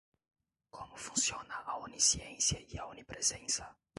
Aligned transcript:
Como 0.71 0.97
funciona 0.97 1.57
a 1.63 1.77
onisciência 1.77 2.65
e 2.71 2.79
a 2.79 2.87
onipresença 2.87 3.69